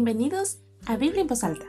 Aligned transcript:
Bienvenidos 0.00 0.60
a 0.86 0.96
Biblia 0.96 1.22
en 1.22 1.26
voz 1.26 1.42
alta. 1.42 1.66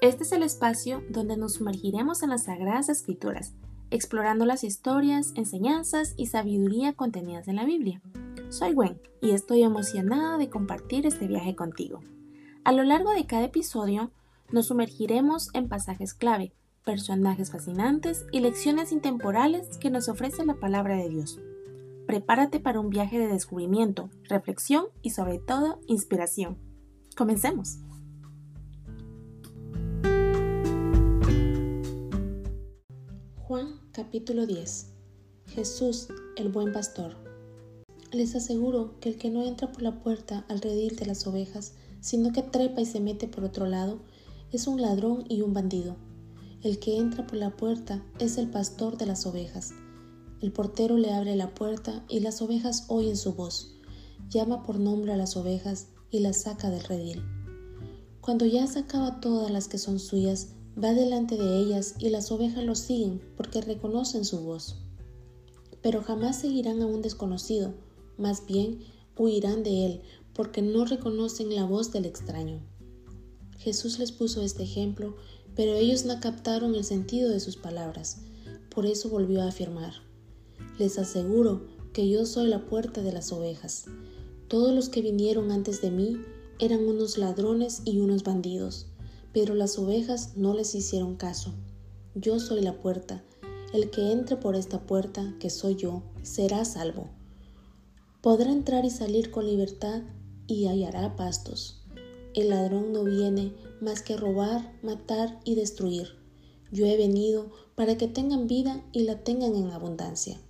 Este 0.00 0.24
es 0.24 0.32
el 0.32 0.42
espacio 0.42 1.04
donde 1.08 1.36
nos 1.36 1.54
sumergiremos 1.54 2.24
en 2.24 2.30
las 2.30 2.46
sagradas 2.46 2.88
escrituras, 2.88 3.54
explorando 3.92 4.44
las 4.44 4.64
historias, 4.64 5.32
enseñanzas 5.36 6.14
y 6.16 6.26
sabiduría 6.26 6.94
contenidas 6.94 7.46
en 7.46 7.54
la 7.54 7.64
Biblia. 7.64 8.02
Soy 8.48 8.72
Gwen 8.72 9.00
y 9.22 9.30
estoy 9.30 9.62
emocionada 9.62 10.36
de 10.36 10.50
compartir 10.50 11.06
este 11.06 11.28
viaje 11.28 11.54
contigo. 11.54 12.00
A 12.64 12.72
lo 12.72 12.82
largo 12.82 13.12
de 13.12 13.26
cada 13.26 13.44
episodio 13.44 14.10
nos 14.50 14.66
sumergiremos 14.66 15.50
en 15.54 15.68
pasajes 15.68 16.12
clave, 16.12 16.52
personajes 16.84 17.52
fascinantes 17.52 18.26
y 18.32 18.40
lecciones 18.40 18.90
intemporales 18.90 19.78
que 19.78 19.90
nos 19.90 20.08
ofrece 20.08 20.44
la 20.44 20.54
palabra 20.54 20.96
de 20.96 21.08
Dios. 21.08 21.38
Prepárate 22.08 22.58
para 22.58 22.80
un 22.80 22.90
viaje 22.90 23.20
de 23.20 23.28
descubrimiento, 23.28 24.10
reflexión 24.28 24.86
y 25.02 25.10
sobre 25.10 25.38
todo 25.38 25.78
inspiración. 25.86 26.69
Comencemos. 27.20 27.76
Juan 33.36 33.78
capítulo 33.92 34.46
10 34.46 34.86
Jesús, 35.48 36.08
el 36.36 36.48
buen 36.48 36.72
pastor. 36.72 37.16
Les 38.10 38.34
aseguro 38.34 38.98
que 39.00 39.10
el 39.10 39.18
que 39.18 39.28
no 39.28 39.42
entra 39.42 39.70
por 39.70 39.82
la 39.82 40.00
puerta 40.00 40.46
al 40.48 40.62
redil 40.62 40.96
de 40.96 41.04
las 41.04 41.26
ovejas, 41.26 41.74
sino 42.00 42.32
que 42.32 42.40
trepa 42.40 42.80
y 42.80 42.86
se 42.86 43.00
mete 43.00 43.28
por 43.28 43.44
otro 43.44 43.66
lado, 43.66 44.00
es 44.50 44.66
un 44.66 44.80
ladrón 44.80 45.26
y 45.28 45.42
un 45.42 45.52
bandido. 45.52 45.96
El 46.62 46.78
que 46.78 46.96
entra 46.96 47.26
por 47.26 47.36
la 47.36 47.54
puerta 47.54 48.02
es 48.18 48.38
el 48.38 48.48
pastor 48.48 48.96
de 48.96 49.04
las 49.04 49.26
ovejas. 49.26 49.74
El 50.40 50.52
portero 50.52 50.96
le 50.96 51.12
abre 51.12 51.36
la 51.36 51.54
puerta 51.54 52.02
y 52.08 52.20
las 52.20 52.40
ovejas 52.40 52.86
oyen 52.88 53.18
su 53.18 53.34
voz. 53.34 53.78
Llama 54.30 54.62
por 54.62 54.80
nombre 54.80 55.12
a 55.12 55.18
las 55.18 55.36
ovejas 55.36 55.88
y 56.10 56.20
las 56.20 56.42
saca 56.42 56.70
del 56.70 56.84
redil. 56.84 57.22
Cuando 58.20 58.46
ya 58.46 58.66
sacaba 58.66 59.20
todas 59.20 59.50
las 59.50 59.68
que 59.68 59.78
son 59.78 59.98
suyas, 59.98 60.48
va 60.82 60.92
delante 60.92 61.36
de 61.36 61.58
ellas 61.58 61.94
y 61.98 62.10
las 62.10 62.30
ovejas 62.30 62.64
lo 62.64 62.74
siguen 62.74 63.20
porque 63.36 63.60
reconocen 63.60 64.24
su 64.24 64.40
voz. 64.40 64.76
Pero 65.82 66.02
jamás 66.02 66.38
seguirán 66.38 66.82
a 66.82 66.86
un 66.86 67.02
desconocido, 67.02 67.74
más 68.18 68.46
bien 68.46 68.80
huirán 69.16 69.62
de 69.62 69.86
él 69.86 70.02
porque 70.34 70.62
no 70.62 70.84
reconocen 70.84 71.54
la 71.54 71.64
voz 71.64 71.92
del 71.92 72.06
extraño. 72.06 72.60
Jesús 73.58 73.98
les 73.98 74.12
puso 74.12 74.42
este 74.42 74.62
ejemplo, 74.62 75.16
pero 75.54 75.74
ellos 75.74 76.04
no 76.04 76.18
captaron 76.20 76.74
el 76.74 76.84
sentido 76.84 77.28
de 77.28 77.40
sus 77.40 77.56
palabras. 77.56 78.22
Por 78.70 78.86
eso 78.86 79.10
volvió 79.10 79.42
a 79.42 79.48
afirmar, 79.48 79.92
les 80.78 80.98
aseguro 80.98 81.66
que 81.92 82.08
yo 82.08 82.24
soy 82.24 82.48
la 82.48 82.64
puerta 82.66 83.02
de 83.02 83.12
las 83.12 83.32
ovejas. 83.32 83.86
Todos 84.50 84.74
los 84.74 84.88
que 84.88 85.00
vinieron 85.00 85.52
antes 85.52 85.80
de 85.80 85.92
mí 85.92 86.20
eran 86.58 86.84
unos 86.84 87.18
ladrones 87.18 87.82
y 87.84 88.00
unos 88.00 88.24
bandidos, 88.24 88.88
pero 89.32 89.54
las 89.54 89.78
ovejas 89.78 90.36
no 90.36 90.54
les 90.54 90.74
hicieron 90.74 91.14
caso. 91.14 91.54
Yo 92.16 92.40
soy 92.40 92.60
la 92.60 92.72
puerta. 92.82 93.22
El 93.72 93.90
que 93.90 94.10
entre 94.10 94.36
por 94.36 94.56
esta 94.56 94.80
puerta, 94.80 95.36
que 95.38 95.50
soy 95.50 95.76
yo, 95.76 96.02
será 96.24 96.64
salvo. 96.64 97.10
Podrá 98.22 98.50
entrar 98.50 98.84
y 98.84 98.90
salir 98.90 99.30
con 99.30 99.46
libertad 99.46 100.02
y 100.48 100.66
hallará 100.66 101.14
pastos. 101.14 101.84
El 102.34 102.48
ladrón 102.48 102.92
no 102.92 103.04
viene 103.04 103.54
más 103.80 104.02
que 104.02 104.16
robar, 104.16 104.76
matar 104.82 105.38
y 105.44 105.54
destruir. 105.54 106.08
Yo 106.72 106.86
he 106.86 106.96
venido 106.96 107.52
para 107.76 107.96
que 107.96 108.08
tengan 108.08 108.48
vida 108.48 108.84
y 108.90 109.04
la 109.04 109.22
tengan 109.22 109.54
en 109.54 109.70
abundancia. 109.70 110.40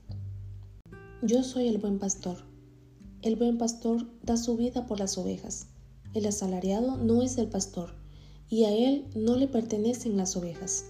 Yo 1.21 1.43
soy 1.43 1.69
el 1.69 1.77
buen 1.77 1.98
pastor. 1.98 2.50
El 3.23 3.37
buen 3.37 3.59
pastor 3.59 4.07
da 4.23 4.39
su 4.39 4.57
vida 4.57 4.87
por 4.87 4.99
las 4.99 5.19
ovejas. 5.19 5.67
El 6.15 6.25
asalariado 6.25 6.97
no 6.97 7.21
es 7.21 7.37
el 7.37 7.49
pastor, 7.49 7.93
y 8.49 8.65
a 8.65 8.72
él 8.72 9.05
no 9.15 9.37
le 9.37 9.47
pertenecen 9.47 10.17
las 10.17 10.39
ovejas. 10.39 10.87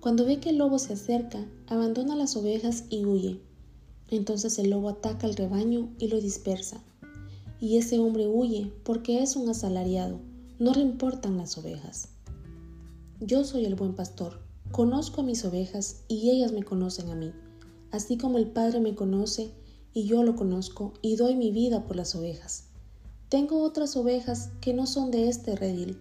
Cuando 0.00 0.26
ve 0.26 0.38
que 0.38 0.50
el 0.50 0.58
lobo 0.58 0.78
se 0.78 0.92
acerca, 0.92 1.48
abandona 1.68 2.14
las 2.14 2.36
ovejas 2.36 2.84
y 2.90 3.06
huye. 3.06 3.40
Entonces 4.10 4.58
el 4.58 4.68
lobo 4.68 4.90
ataca 4.90 5.26
al 5.26 5.34
rebaño 5.34 5.88
y 5.98 6.08
lo 6.08 6.20
dispersa. 6.20 6.82
Y 7.58 7.78
ese 7.78 7.98
hombre 7.98 8.28
huye 8.28 8.70
porque 8.84 9.22
es 9.22 9.34
un 9.34 9.48
asalariado, 9.48 10.20
no 10.58 10.74
le 10.74 10.82
importan 10.82 11.38
las 11.38 11.56
ovejas. 11.56 12.08
Yo 13.18 13.44
soy 13.44 13.64
el 13.64 13.76
buen 13.76 13.94
pastor, 13.94 14.42
conozco 14.72 15.22
a 15.22 15.24
mis 15.24 15.42
ovejas 15.46 16.02
y 16.06 16.28
ellas 16.28 16.52
me 16.52 16.64
conocen 16.64 17.08
a 17.08 17.14
mí, 17.14 17.32
así 17.92 18.18
como 18.18 18.36
el 18.36 18.48
Padre 18.48 18.80
me 18.80 18.94
conoce 18.94 19.54
y 19.94 20.04
yo 20.04 20.22
lo 20.22 20.36
conozco 20.36 20.94
y 21.02 21.16
doy 21.16 21.36
mi 21.36 21.50
vida 21.50 21.84
por 21.84 21.96
las 21.96 22.14
ovejas. 22.14 22.64
Tengo 23.28 23.62
otras 23.62 23.96
ovejas 23.96 24.50
que 24.60 24.74
no 24.74 24.86
son 24.86 25.10
de 25.10 25.28
este 25.28 25.56
redil, 25.56 25.98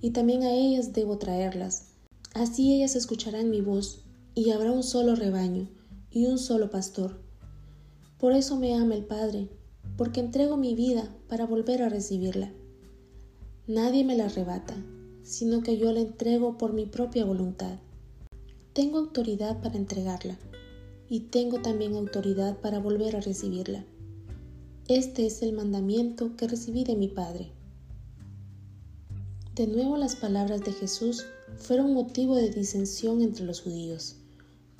y 0.00 0.10
también 0.10 0.42
a 0.42 0.52
ellas 0.52 0.92
debo 0.92 1.18
traerlas. 1.18 1.88
Así 2.32 2.74
ellas 2.74 2.96
escucharán 2.96 3.50
mi 3.50 3.60
voz, 3.60 4.04
y 4.34 4.50
habrá 4.50 4.72
un 4.72 4.82
solo 4.82 5.16
rebaño 5.16 5.68
y 6.10 6.26
un 6.26 6.38
solo 6.38 6.70
pastor. 6.70 7.20
Por 8.18 8.32
eso 8.32 8.56
me 8.56 8.74
ama 8.74 8.94
el 8.94 9.04
Padre, 9.04 9.48
porque 9.96 10.20
entrego 10.20 10.56
mi 10.56 10.74
vida 10.74 11.12
para 11.28 11.46
volver 11.46 11.82
a 11.82 11.88
recibirla. 11.88 12.52
Nadie 13.66 14.04
me 14.04 14.16
la 14.16 14.26
arrebata, 14.26 14.76
sino 15.22 15.62
que 15.62 15.76
yo 15.76 15.92
la 15.92 16.00
entrego 16.00 16.56
por 16.56 16.72
mi 16.72 16.86
propia 16.86 17.24
voluntad. 17.24 17.78
Tengo 18.72 18.98
autoridad 18.98 19.60
para 19.60 19.76
entregarla 19.76 20.38
y 21.10 21.20
tengo 21.20 21.60
también 21.60 21.96
autoridad 21.96 22.58
para 22.58 22.78
volver 22.78 23.16
a 23.16 23.20
recibirla. 23.20 23.84
Este 24.86 25.26
es 25.26 25.42
el 25.42 25.52
mandamiento 25.52 26.36
que 26.36 26.46
recibí 26.46 26.84
de 26.84 26.94
mi 26.94 27.08
Padre. 27.08 27.50
De 29.56 29.66
nuevo 29.66 29.96
las 29.96 30.14
palabras 30.14 30.60
de 30.60 30.72
Jesús 30.72 31.26
fueron 31.58 31.94
motivo 31.94 32.36
de 32.36 32.50
disensión 32.50 33.22
entre 33.22 33.44
los 33.44 33.60
judíos. 33.60 34.16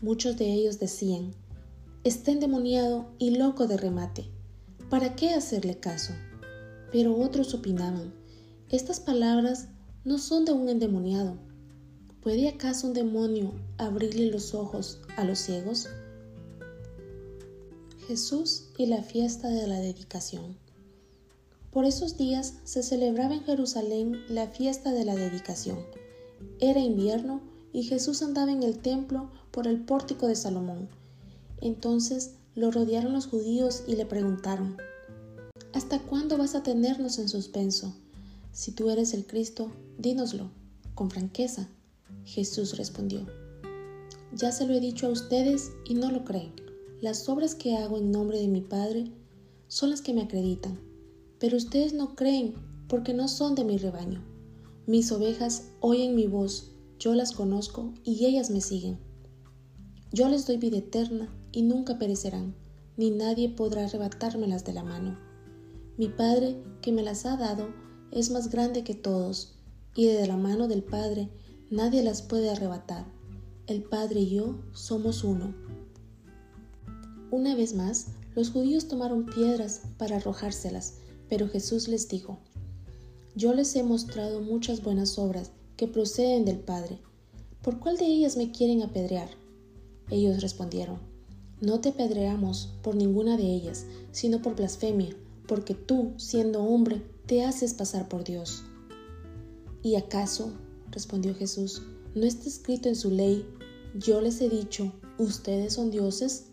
Muchos 0.00 0.36
de 0.36 0.52
ellos 0.52 0.78
decían, 0.78 1.32
está 2.04 2.30
endemoniado 2.30 3.10
y 3.18 3.36
loco 3.36 3.66
de 3.66 3.76
remate. 3.76 4.24
¿Para 4.88 5.16
qué 5.16 5.30
hacerle 5.30 5.80
caso? 5.80 6.12
Pero 6.92 7.18
otros 7.18 7.54
opinaban, 7.54 8.14
estas 8.68 9.00
palabras 9.00 9.66
no 10.04 10.18
son 10.18 10.44
de 10.44 10.52
un 10.52 10.68
endemoniado. 10.68 11.36
¿Puede 12.22 12.48
acaso 12.48 12.86
un 12.86 12.94
demonio 12.94 13.52
abrirle 13.78 14.30
los 14.30 14.54
ojos 14.54 15.00
a 15.16 15.24
los 15.24 15.40
ciegos? 15.40 15.88
Jesús 18.10 18.64
y 18.76 18.86
la 18.86 19.04
fiesta 19.04 19.50
de 19.50 19.68
la 19.68 19.78
dedicación. 19.78 20.56
Por 21.70 21.84
esos 21.84 22.16
días 22.16 22.54
se 22.64 22.82
celebraba 22.82 23.34
en 23.34 23.44
Jerusalén 23.44 24.16
la 24.28 24.48
fiesta 24.48 24.90
de 24.90 25.04
la 25.04 25.14
dedicación. 25.14 25.78
Era 26.58 26.80
invierno 26.80 27.40
y 27.72 27.84
Jesús 27.84 28.20
andaba 28.22 28.50
en 28.50 28.64
el 28.64 28.78
templo 28.78 29.30
por 29.52 29.68
el 29.68 29.78
pórtico 29.84 30.26
de 30.26 30.34
Salomón. 30.34 30.88
Entonces 31.60 32.32
lo 32.56 32.72
rodearon 32.72 33.12
los 33.12 33.28
judíos 33.28 33.84
y 33.86 33.94
le 33.94 34.06
preguntaron, 34.06 34.76
¿Hasta 35.72 36.00
cuándo 36.00 36.36
vas 36.36 36.56
a 36.56 36.64
tenernos 36.64 37.20
en 37.20 37.28
suspenso? 37.28 37.94
Si 38.50 38.72
tú 38.72 38.90
eres 38.90 39.14
el 39.14 39.24
Cristo, 39.24 39.70
dínoslo, 39.98 40.50
con 40.96 41.12
franqueza. 41.12 41.68
Jesús 42.24 42.76
respondió, 42.76 43.24
Ya 44.34 44.50
se 44.50 44.66
lo 44.66 44.74
he 44.74 44.80
dicho 44.80 45.06
a 45.06 45.10
ustedes 45.10 45.70
y 45.84 45.94
no 45.94 46.10
lo 46.10 46.24
creen. 46.24 46.59
Las 47.00 47.30
obras 47.30 47.54
que 47.54 47.76
hago 47.76 47.96
en 47.96 48.10
nombre 48.10 48.38
de 48.38 48.48
mi 48.48 48.60
Padre 48.60 49.10
son 49.68 49.88
las 49.88 50.02
que 50.02 50.12
me 50.12 50.20
acreditan, 50.20 50.78
pero 51.38 51.56
ustedes 51.56 51.94
no 51.94 52.14
creen 52.14 52.54
porque 52.88 53.14
no 53.14 53.26
son 53.26 53.54
de 53.54 53.64
mi 53.64 53.78
rebaño. 53.78 54.22
Mis 54.86 55.10
ovejas 55.10 55.70
oyen 55.80 56.14
mi 56.14 56.26
voz, 56.26 56.72
yo 56.98 57.14
las 57.14 57.32
conozco 57.32 57.94
y 58.04 58.26
ellas 58.26 58.50
me 58.50 58.60
siguen. 58.60 58.98
Yo 60.12 60.28
les 60.28 60.46
doy 60.46 60.58
vida 60.58 60.76
eterna 60.76 61.34
y 61.52 61.62
nunca 61.62 61.98
perecerán, 61.98 62.54
ni 62.98 63.10
nadie 63.10 63.48
podrá 63.48 63.84
arrebatármelas 63.86 64.66
de 64.66 64.74
la 64.74 64.84
mano. 64.84 65.18
Mi 65.96 66.08
Padre, 66.08 66.62
que 66.82 66.92
me 66.92 67.02
las 67.02 67.24
ha 67.24 67.38
dado, 67.38 67.68
es 68.10 68.30
más 68.30 68.50
grande 68.50 68.84
que 68.84 68.94
todos, 68.94 69.54
y 69.94 70.04
de 70.06 70.26
la 70.26 70.36
mano 70.36 70.68
del 70.68 70.82
Padre 70.82 71.30
nadie 71.70 72.02
las 72.02 72.20
puede 72.20 72.50
arrebatar. 72.50 73.06
El 73.66 73.84
Padre 73.84 74.20
y 74.20 74.34
yo 74.34 74.60
somos 74.72 75.24
uno. 75.24 75.54
Una 77.30 77.54
vez 77.54 77.74
más, 77.74 78.08
los 78.34 78.50
judíos 78.50 78.88
tomaron 78.88 79.26
piedras 79.26 79.82
para 79.98 80.16
arrojárselas, 80.16 80.94
pero 81.28 81.48
Jesús 81.48 81.86
les 81.86 82.08
dijo, 82.08 82.38
Yo 83.36 83.54
les 83.54 83.76
he 83.76 83.84
mostrado 83.84 84.40
muchas 84.40 84.82
buenas 84.82 85.16
obras 85.16 85.52
que 85.76 85.86
proceden 85.86 86.44
del 86.44 86.58
Padre. 86.58 86.98
¿Por 87.62 87.78
cuál 87.78 87.96
de 87.98 88.06
ellas 88.06 88.36
me 88.36 88.50
quieren 88.50 88.82
apedrear? 88.82 89.28
Ellos 90.10 90.42
respondieron, 90.42 90.98
No 91.60 91.80
te 91.80 91.90
apedreamos 91.90 92.74
por 92.82 92.96
ninguna 92.96 93.36
de 93.36 93.44
ellas, 93.44 93.86
sino 94.10 94.42
por 94.42 94.56
blasfemia, 94.56 95.16
porque 95.46 95.74
tú, 95.74 96.12
siendo 96.16 96.64
hombre, 96.64 97.02
te 97.26 97.44
haces 97.44 97.74
pasar 97.74 98.08
por 98.08 98.24
Dios. 98.24 98.64
¿Y 99.82 99.94
acaso, 99.94 100.52
respondió 100.90 101.34
Jesús, 101.34 101.82
no 102.16 102.26
está 102.26 102.48
escrito 102.48 102.88
en 102.88 102.96
su 102.96 103.10
ley, 103.10 103.46
yo 103.94 104.20
les 104.20 104.40
he 104.40 104.48
dicho, 104.48 104.92
ustedes 105.16 105.74
son 105.74 105.92
dioses? 105.92 106.49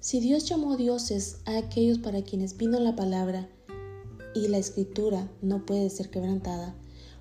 Si 0.00 0.20
Dios 0.20 0.48
llamó 0.48 0.76
dioses 0.76 1.40
a 1.44 1.58
aquellos 1.58 1.98
para 1.98 2.22
quienes 2.22 2.56
vino 2.56 2.78
la 2.78 2.94
palabra, 2.94 3.48
y 4.32 4.46
la 4.46 4.58
escritura 4.58 5.28
no 5.42 5.66
puede 5.66 5.90
ser 5.90 6.08
quebrantada, 6.08 6.76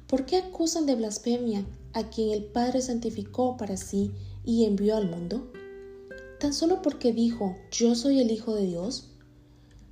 ¿por 0.06 0.28
qué 0.28 0.38
acusan 0.38 0.86
de 0.86 0.96
blasfemia 0.96 1.66
a 1.94 2.10
quien 2.10 2.30
el 2.30 2.46
Padre 2.46 2.82
santificó 2.82 3.58
para 3.58 3.78
sí 3.78 4.12
y 4.46 4.66
envió 4.66 4.96
al 4.96 5.10
mundo? 5.10 5.52
¿Tan 6.40 6.54
solo 6.54 6.84
porque 6.84 7.14
dijo, 7.14 7.56
yo 7.72 7.96
soy 7.96 8.20
el 8.20 8.30
Hijo 8.30 8.54
de 8.54 8.68
Dios? 8.68 9.10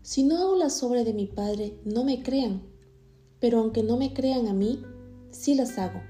Si 0.04 0.22
no 0.22 0.38
hago 0.38 0.56
las 0.56 0.84
obras 0.84 1.06
de 1.06 1.14
mi 1.14 1.26
Padre, 1.26 1.80
no 1.86 2.04
me 2.04 2.22
crean, 2.22 2.62
pero 3.40 3.62
aunque 3.62 3.82
no 3.82 3.98
me 3.98 4.14
crean 4.14 4.48
a 4.48 4.54
mí, 4.54 4.80
sí 5.32 5.56
las 5.56 5.80
hago. 5.80 6.02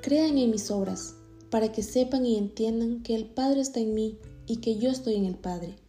Crean 0.00 0.38
en 0.38 0.52
mis 0.52 0.70
obras, 0.70 1.16
para 1.50 1.72
que 1.72 1.82
sepan 1.82 2.24
y 2.24 2.36
entiendan 2.36 3.02
que 3.02 3.16
el 3.16 3.26
Padre 3.26 3.62
está 3.62 3.80
en 3.80 3.94
mí 3.94 4.18
y 4.46 4.58
que 4.58 4.78
yo 4.78 4.90
estoy 4.90 5.16
en 5.16 5.24
el 5.24 5.34
Padre. 5.34 5.83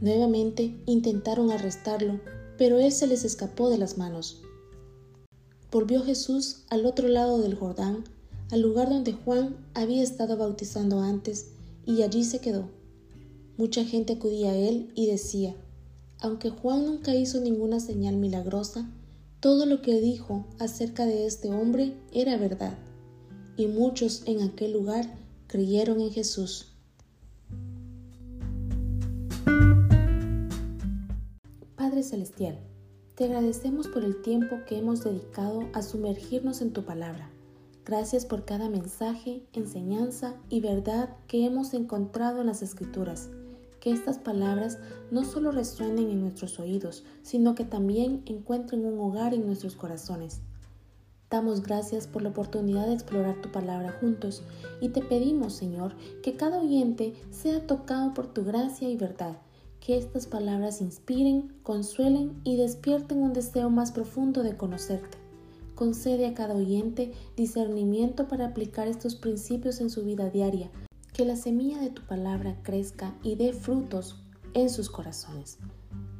Nuevamente 0.00 0.78
intentaron 0.86 1.50
arrestarlo, 1.50 2.20
pero 2.58 2.78
él 2.78 2.92
se 2.92 3.06
les 3.06 3.24
escapó 3.24 3.70
de 3.70 3.78
las 3.78 3.96
manos. 3.96 4.42
Volvió 5.70 6.02
Jesús 6.02 6.64
al 6.68 6.86
otro 6.86 7.08
lado 7.08 7.38
del 7.40 7.54
Jordán, 7.54 8.04
al 8.50 8.60
lugar 8.60 8.88
donde 8.88 9.12
Juan 9.12 9.56
había 9.74 10.02
estado 10.02 10.36
bautizando 10.36 11.00
antes, 11.00 11.48
y 11.86 12.02
allí 12.02 12.24
se 12.24 12.40
quedó. 12.40 12.68
Mucha 13.56 13.84
gente 13.84 14.14
acudía 14.14 14.50
a 14.50 14.56
él 14.56 14.92
y 14.94 15.06
decía, 15.06 15.56
aunque 16.20 16.50
Juan 16.50 16.86
nunca 16.86 17.14
hizo 17.14 17.40
ninguna 17.40 17.80
señal 17.80 18.16
milagrosa, 18.16 18.90
todo 19.40 19.66
lo 19.66 19.82
que 19.82 20.00
dijo 20.00 20.46
acerca 20.58 21.06
de 21.06 21.26
este 21.26 21.50
hombre 21.50 21.94
era 22.12 22.36
verdad, 22.36 22.76
y 23.56 23.66
muchos 23.66 24.22
en 24.26 24.42
aquel 24.42 24.72
lugar 24.72 25.18
creyeron 25.46 26.00
en 26.00 26.10
Jesús. 26.10 26.75
Celestial, 32.02 32.58
te 33.14 33.24
agradecemos 33.24 33.88
por 33.88 34.04
el 34.04 34.20
tiempo 34.20 34.56
que 34.66 34.76
hemos 34.76 35.02
dedicado 35.02 35.68
a 35.72 35.82
sumergirnos 35.82 36.60
en 36.60 36.72
tu 36.72 36.84
palabra. 36.84 37.30
Gracias 37.84 38.26
por 38.26 38.44
cada 38.44 38.68
mensaje, 38.68 39.42
enseñanza 39.52 40.34
y 40.50 40.60
verdad 40.60 41.16
que 41.26 41.46
hemos 41.46 41.72
encontrado 41.72 42.40
en 42.40 42.48
las 42.48 42.60
Escrituras. 42.60 43.30
Que 43.80 43.92
estas 43.92 44.18
palabras 44.18 44.78
no 45.10 45.24
solo 45.24 45.52
resuenen 45.52 46.10
en 46.10 46.20
nuestros 46.20 46.58
oídos, 46.58 47.04
sino 47.22 47.54
que 47.54 47.64
también 47.64 48.22
encuentren 48.26 48.84
un 48.84 48.98
hogar 48.98 49.32
en 49.32 49.46
nuestros 49.46 49.76
corazones. 49.76 50.40
Damos 51.30 51.62
gracias 51.62 52.06
por 52.06 52.22
la 52.22 52.28
oportunidad 52.30 52.86
de 52.86 52.94
explorar 52.94 53.40
tu 53.40 53.50
palabra 53.50 53.96
juntos 54.00 54.42
y 54.80 54.90
te 54.90 55.00
pedimos, 55.00 55.54
Señor, 55.54 55.94
que 56.22 56.36
cada 56.36 56.60
oyente 56.60 57.14
sea 57.30 57.66
tocado 57.66 58.12
por 58.14 58.26
tu 58.26 58.44
gracia 58.44 58.88
y 58.88 58.96
verdad 58.96 59.38
que 59.80 59.96
estas 59.96 60.26
palabras 60.26 60.80
inspiren, 60.80 61.52
consuelen 61.62 62.40
y 62.44 62.56
despierten 62.56 63.22
un 63.22 63.32
deseo 63.32 63.70
más 63.70 63.92
profundo 63.92 64.42
de 64.42 64.56
conocerte. 64.56 65.18
Concede 65.74 66.26
a 66.26 66.34
cada 66.34 66.54
oyente 66.54 67.12
discernimiento 67.36 68.28
para 68.28 68.46
aplicar 68.46 68.88
estos 68.88 69.14
principios 69.14 69.80
en 69.80 69.90
su 69.90 70.04
vida 70.04 70.30
diaria, 70.30 70.70
que 71.12 71.24
la 71.24 71.36
semilla 71.36 71.78
de 71.80 71.90
tu 71.90 72.02
palabra 72.02 72.56
crezca 72.62 73.14
y 73.22 73.36
dé 73.36 73.52
frutos 73.52 74.22
en 74.54 74.70
sus 74.70 74.88
corazones. 74.88 75.58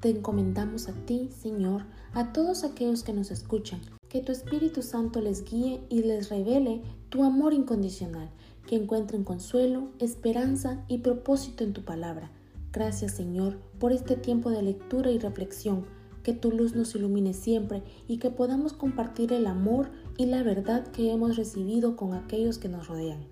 Te 0.01 0.11
encomendamos 0.11 0.89
a 0.89 0.93
ti, 0.93 1.31
Señor, 1.37 1.87
a 2.13 2.33
todos 2.33 2.65
aquellos 2.65 3.03
que 3.03 3.15
nos 3.15 3.31
escuchan, 3.31 3.81
que 4.09 4.21
tu 4.21 4.31
Espíritu 4.31 4.83
Santo 4.83 5.21
les 5.21 5.45
guíe 5.45 5.81
y 5.89 6.03
les 6.03 6.29
revele 6.29 6.83
tu 7.09 7.25
amor 7.25 7.55
incondicional, 7.55 8.31
que 8.67 8.77
encuentren 8.77 9.25
consuelo, 9.25 9.89
esperanza 9.99 10.85
y 10.87 10.99
propósito 10.99 11.65
en 11.65 11.73
tu 11.73 11.83
palabra 11.83 12.31
Gracias 12.77 13.13
Señor 13.13 13.57
por 13.81 13.91
este 13.91 14.17
tiempo 14.17 14.51
de 14.51 14.61
lectura 14.61 15.11
y 15.11 15.19
reflexión, 15.19 15.87
que 16.23 16.35
tu 16.35 16.53
luz 16.53 16.75
nos 16.75 16.95
ilumine 16.95 17.33
siempre 17.33 17.83
y 18.07 18.19
que 18.19 18.29
podamos 18.29 18.75
compartir 18.75 19.33
el 19.33 19.47
amor 19.47 19.89
y 20.19 20.27
la 20.27 20.43
verdad 20.43 20.87
que 20.89 21.11
hemos 21.11 21.37
recibido 21.37 21.97
con 21.97 22.13
aquellos 22.13 22.59
que 22.59 22.69
nos 22.69 22.87
rodean. 22.87 23.25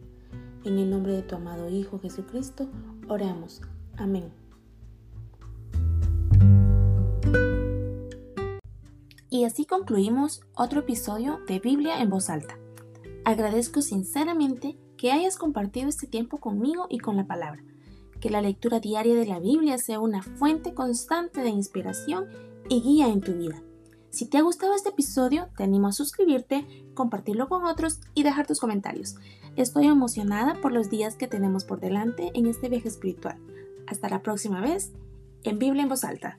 En 0.65 0.79
el 0.79 0.89
nombre 0.89 1.13
de 1.13 1.21
tu 1.21 1.35
amado 1.35 1.69
Hijo 1.69 1.99
Jesucristo, 1.99 2.71
oramos. 3.07 3.61
Amén. 3.99 4.33
Y 9.29 9.45
así 9.45 9.67
concluimos 9.67 10.41
otro 10.55 10.81
episodio 10.81 11.41
de 11.47 11.59
Biblia 11.59 12.01
en 12.01 12.09
voz 12.09 12.31
alta. 12.31 12.57
Agradezco 13.27 13.83
sinceramente 13.83 14.79
que 14.97 15.13
hayas 15.13 15.37
compartido 15.37 15.91
este 15.91 16.07
tiempo 16.07 16.39
conmigo 16.39 16.87
y 16.89 16.99
con 16.99 17.19
la 17.19 17.27
palabra 17.27 17.63
que 18.25 18.31
la 18.31 18.41
lectura 18.41 18.81
diaria 18.81 19.15
de 19.15 19.27
la 19.27 19.39
Biblia 19.39 19.77
sea 19.77 20.01
una 20.01 20.23
fuente 20.23 20.73
constante 20.73 21.43
de 21.43 21.51
inspiración 21.51 22.25
y 22.71 22.81
guía 22.81 23.09
en 23.09 23.21
tu 23.21 23.35
vida. 23.35 23.63
Si 24.09 24.25
te 24.25 24.39
ha 24.39 24.41
gustado 24.41 24.75
este 24.75 24.89
episodio, 24.89 25.51
te 25.59 25.65
animo 25.65 25.89
a 25.89 25.93
suscribirte, 25.93 26.67
compartirlo 26.95 27.51
con 27.51 27.67
otros 27.67 28.01
y 28.15 28.23
dejar 28.23 28.47
tus 28.47 28.61
comentarios. 28.61 29.17
Estoy 29.57 29.89
emocionada 29.89 30.59
por 30.63 30.73
los 30.73 30.89
días 30.89 31.17
que 31.17 31.29
tenemos 31.29 31.67
por 31.67 31.81
delante 31.81 32.31
en 32.33 32.47
este 32.47 32.71
viaje 32.71 32.89
espiritual. 32.89 33.37
Hasta 33.87 34.09
la 34.09 34.23
próxima 34.23 34.63
vez 34.63 34.95
en 35.43 35.59
Biblia 35.59 35.83
en 35.83 35.91
voz 35.91 36.03
alta. 36.03 36.39